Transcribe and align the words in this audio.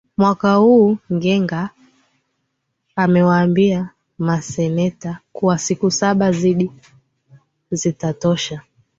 mwaka 0.17 0.53
huu 0.55 0.97
ngega 1.13 1.69
amewambia 2.95 3.89
maseneta 4.17 5.19
kuwa 5.33 5.57
siku 5.57 5.91
saba 5.91 6.31
zaidi 6.31 6.71
zitatosha 7.71 8.61